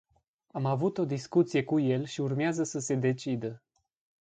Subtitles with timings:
[0.47, 3.61] Am avut o discuție cu el și urmează să se decidă.